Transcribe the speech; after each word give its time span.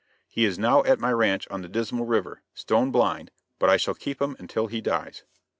He 0.27 0.45
is 0.45 0.57
now 0.57 0.81
at 0.85 0.99
my 0.99 1.11
ranch 1.13 1.47
on 1.51 1.61
the 1.61 1.67
Dismal 1.67 2.05
river, 2.07 2.41
stone 2.55 2.89
blind, 2.89 3.29
but 3.59 3.69
I 3.69 3.77
shall 3.77 3.93
keep 3.93 4.19
him 4.19 4.35
until 4.39 4.65
he 4.65 4.81
dies. 4.81 5.23